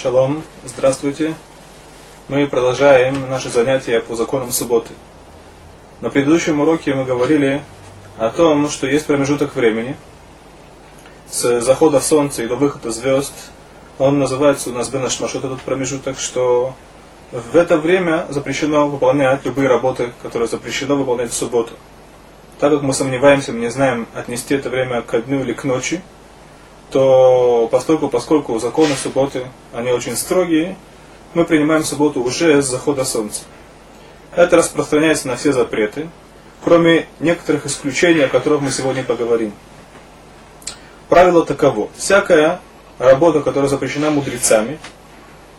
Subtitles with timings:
[0.00, 1.34] Шалом, здравствуйте.
[2.28, 4.92] Мы продолжаем наши занятия по законам субботы.
[6.00, 7.62] На предыдущем уроке мы говорили
[8.16, 9.96] о том, что есть промежуток времени
[11.28, 13.32] с захода солнца и до выхода звезд.
[13.98, 16.76] Он называется у нас Бенашмашот этот промежуток, что
[17.32, 21.72] в это время запрещено выполнять любые работы, которые запрещено выполнять в субботу.
[22.60, 26.02] Так как мы сомневаемся, мы не знаем, отнести это время к дню или к ночи,
[26.90, 30.76] то поскольку, поскольку законы субботы, они очень строгие,
[31.34, 33.42] мы принимаем субботу уже с захода солнца.
[34.34, 36.08] Это распространяется на все запреты,
[36.64, 39.52] кроме некоторых исключений, о которых мы сегодня поговорим.
[41.08, 41.88] Правило таково.
[41.96, 42.60] Всякая
[42.98, 44.78] работа, которая запрещена мудрецами,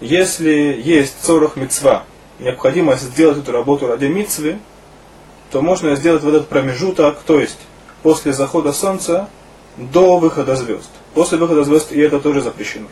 [0.00, 2.04] если есть 40 мецва,
[2.38, 4.58] необходимость сделать эту работу ради мицвы,
[5.50, 7.58] то можно сделать в этот промежуток, то есть
[8.02, 9.28] после захода солнца
[9.76, 10.90] до выхода звезд.
[11.16, 12.88] После выхода звезд и это тоже запрещено.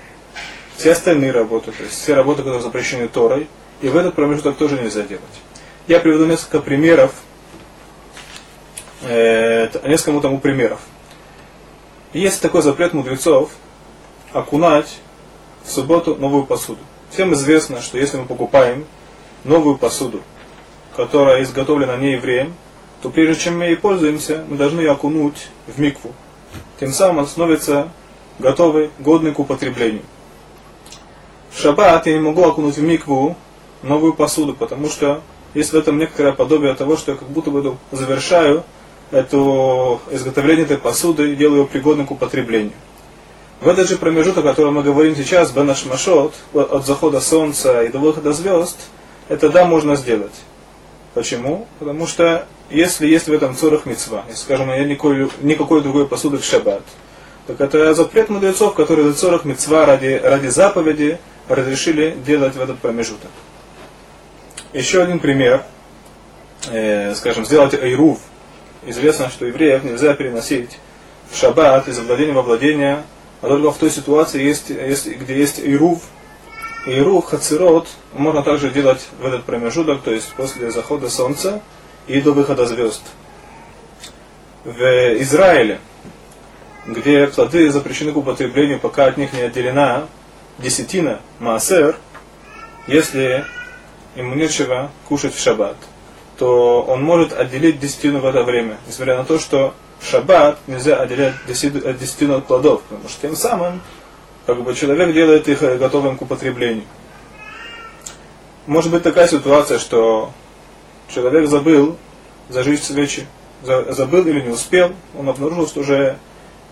[0.79, 3.49] Все остальные работы, то есть все работы, которые запрещены Торой,
[3.83, 5.23] и в этот промежуток тоже нельзя делать.
[5.89, 7.13] Я приведу несколько примеров,
[9.03, 10.81] э, несколько тому примеров.
[12.15, 13.51] Есть такой запрет мудрецов
[14.33, 15.01] окунать
[15.63, 16.81] в субботу новую посуду.
[17.11, 18.87] Всем известно, что если мы покупаем
[19.45, 20.23] новую посуду,
[20.97, 22.55] которая изготовлена не евреем,
[23.03, 26.15] то прежде чем мы ей пользуемся, мы должны ее окунуть в микву.
[26.81, 27.91] Тем самым становится
[28.39, 30.03] готовый, годный к употреблению.
[31.51, 33.37] В шаббат я не могу окунуть в микву
[33.83, 35.23] новую посуду, потому что
[35.55, 38.65] есть в этом некоторое подобие того, что я как будто бы завершаю
[39.11, 39.37] это
[40.11, 42.73] изготовление этой посуды и делаю ее пригодной к употреблению.
[43.61, 47.89] В этот же промежуток, о котором мы говорим сейчас, Бенаш Машот, от захода солнца и
[47.89, 48.77] до выхода звезд,
[49.29, 50.35] это да, можно сделать.
[51.15, 51.67] Почему?
[51.79, 56.45] Потому что если есть в этом цорах мецва, скажем, нет никакой, никакой другой посуды в
[56.45, 56.83] шаббат,
[57.47, 62.79] так это запрет мудрецов, которые за цорах мецва ради, ради заповеди разрешили делать в этот
[62.79, 63.31] промежуток.
[64.73, 65.63] Еще один пример.
[66.71, 68.19] Э, скажем, сделать айрув.
[68.87, 70.79] Известно, что евреев нельзя переносить
[71.31, 73.03] в шаббат из владения во владение,
[73.43, 76.03] а только в той ситуации, есть, есть, где есть айрув,
[76.87, 81.63] Ирух, Хацирот можно также делать в этот промежуток, то есть после захода солнца
[82.07, 83.03] и до выхода звезд.
[84.65, 84.81] В
[85.23, 85.81] Израиле,
[86.87, 90.07] где плоды запрещены к употреблению, пока от них не отделена
[90.59, 91.97] десятина, маасер,
[92.87, 93.45] если
[94.15, 95.77] ему нечего кушать в шаббат,
[96.39, 100.97] то он может отделить десятину в это время, несмотря на то, что в шаббат нельзя
[100.97, 103.81] отделять десятину от плодов, потому что тем самым
[104.47, 106.85] как бы человек делает их э, готовым к употреблению.
[108.67, 110.33] Может быть такая ситуация, что
[111.09, 111.97] человек забыл
[112.49, 113.27] зажечь свечи,
[113.63, 116.19] забыл или не успел, он обнаружил, что уже,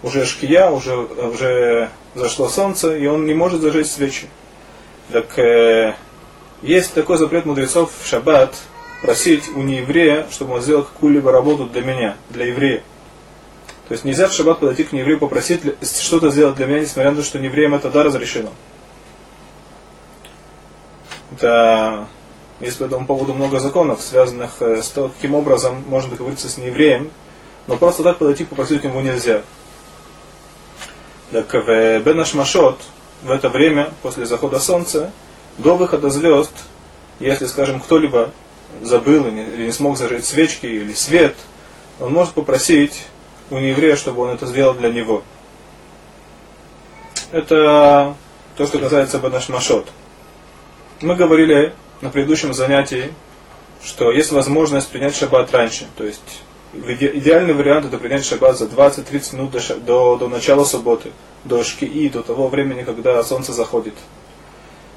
[0.03, 4.29] уже шкия, уже, уже зашло солнце, и он не может зажечь свечи.
[5.11, 5.95] Так э,
[6.63, 8.55] есть такой запрет мудрецов в шаббат
[9.03, 12.83] просить у нееврея, чтобы он сделал какую-либо работу для меня, для еврея.
[13.89, 15.61] То есть нельзя в шаббат подойти к еврею попросить
[16.01, 18.51] что-то сделать для меня, несмотря на то, что евреям это да разрешено.
[21.33, 22.07] Это
[22.61, 26.59] есть по этому поводу много законов, связанных э, с тем, каким образом можно договориться с
[26.59, 27.11] неевреем,
[27.67, 29.43] но просто так подойти попросить ему нельзя.
[31.33, 32.79] Так в Бенаш Машот
[33.23, 35.11] в это время, после захода солнца,
[35.57, 36.53] до выхода звезд,
[37.21, 38.31] если, скажем, кто-либо
[38.83, 41.35] забыл или не смог зажечь свечки или свет,
[42.01, 43.07] он может попросить
[43.49, 45.23] у нееврея, чтобы он это сделал для него.
[47.31, 48.15] Это
[48.59, 49.89] то, что касается Банашмашот.
[51.01, 51.73] Мы говорили
[52.03, 53.11] на предыдущем занятии,
[53.83, 55.87] что есть возможность принять шаббат раньше.
[55.97, 61.13] То есть идеальный вариант это принять шаббат за 20-30 минут до, до, до начала субботы,
[61.45, 63.95] до шкии, до того времени, когда солнце заходит.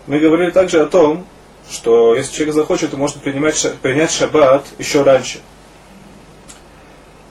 [0.08, 1.26] Мы говорили также о том,
[1.70, 5.40] что если человек захочет, то может принимать, принять шаббат еще раньше–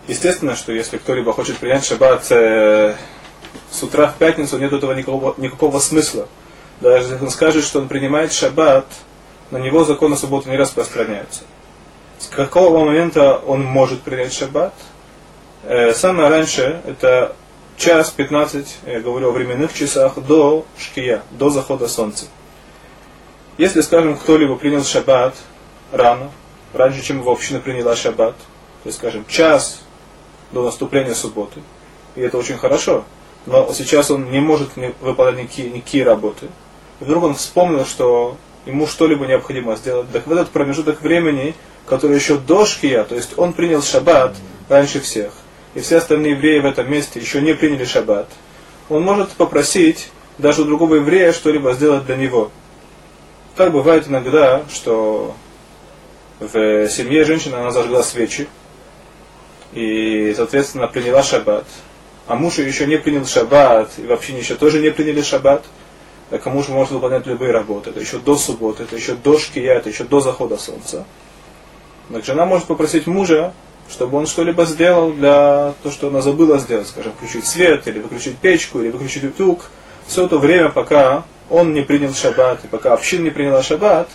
[0.07, 2.95] Естественно, что если кто-либо хочет принять шаббат э,
[3.71, 6.29] с утра в пятницу, нет этого никакого, никакого смысла.
[6.81, 8.87] Даже если он скажет, что он принимает шаббат,
[9.51, 11.45] на него законы субботы не распространяются.
[12.19, 14.75] С какого момента он может принять шаббат?
[15.65, 17.35] Э, самое раньше это
[17.77, 22.27] час 15, я говорю о временных часах, до шкия, до захода солнца.
[23.59, 25.35] Если, скажем, кто-либо принял шаббат
[25.93, 26.31] рано,
[26.73, 28.35] раньше, чем его община приняла шаббат,
[28.83, 29.81] то есть, скажем, час
[30.53, 31.61] до наступления субботы.
[32.17, 33.05] И это очень хорошо.
[33.47, 34.71] Но сейчас он не может
[35.01, 36.49] выполнять никакие, никакие работы.
[37.01, 40.11] И вдруг он вспомнил, что ему что-либо необходимо сделать.
[40.13, 41.55] Так в этот промежуток времени,
[41.87, 44.37] который еще до шкия, то есть он принял шаббат
[44.69, 45.33] раньше всех,
[45.75, 48.29] и все остальные евреи в этом месте еще не приняли шаббат,
[48.89, 52.51] он может попросить даже у другого еврея что-либо сделать для него.
[53.57, 55.35] Так бывает иногда, что
[56.41, 58.49] в семье женщина она зажгла свечи
[59.73, 61.65] и, соответственно, приняла шаббат.
[62.27, 65.65] А муж еще не принял шаббат, и вообще еще тоже не приняли шаббат.
[66.31, 67.91] Так а муж может выполнять любые работы.
[67.91, 71.05] Это еще до субботы, это еще до шкия, это еще до захода солнца.
[72.13, 73.53] Так жена может попросить мужа,
[73.91, 78.37] чтобы он что-либо сделал для того, что она забыла сделать, скажем, включить свет, или выключить
[78.39, 79.71] печку, или выключить утюг.
[80.07, 84.09] Все то время, пока он не принял шаббат, и пока община не приняла шаббат,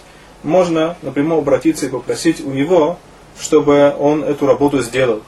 [0.44, 2.98] можно напрямую обратиться и попросить у него,
[3.40, 5.22] чтобы он эту работу сделал.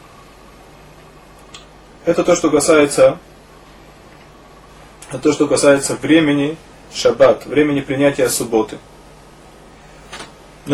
[2.05, 3.17] Это то, что касается,
[5.09, 6.57] это то, что касается времени
[6.93, 8.77] шаббат, времени принятия субботы.